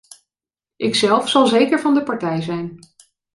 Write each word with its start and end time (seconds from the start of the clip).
Ikzelf 0.79 1.29
zal 1.29 1.47
zeker 1.47 1.79
van 1.79 1.93
de 1.93 2.03
partij 2.03 2.41
zijn. 2.41 2.75